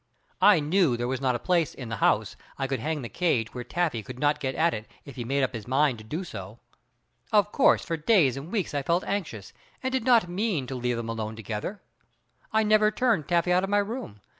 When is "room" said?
13.77-14.21